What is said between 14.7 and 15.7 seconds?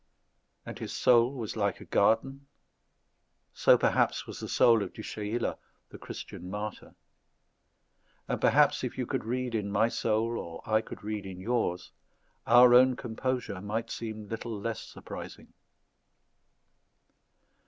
surprising.